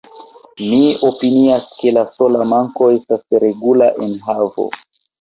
Mi 0.71 0.79
opinias, 1.09 1.69
ke 1.83 1.95
la 1.99 2.05
sola 2.15 2.49
manko 2.57 2.91
estas 2.97 3.25
regula 3.49 3.95
enhavo. 4.11 4.71